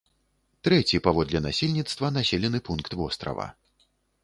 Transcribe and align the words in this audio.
Трэці 0.67 0.99
паводле 1.07 1.41
насельніцтва 1.47 2.11
населены 2.17 2.65
пункт 2.71 2.91
вострава. 3.03 3.49